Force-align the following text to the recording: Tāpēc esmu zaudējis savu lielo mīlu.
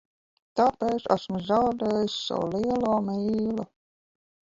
Tāpēc 0.59 1.05
esmu 1.17 1.43
zaudējis 1.51 2.17
savu 2.25 2.53
lielo 2.65 2.99
mīlu. 3.11 3.71